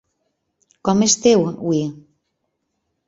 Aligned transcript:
Com 0.89 1.05
esteu, 1.07 1.45
avui? 1.51 1.85